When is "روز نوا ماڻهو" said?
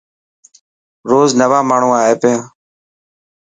1.09-1.91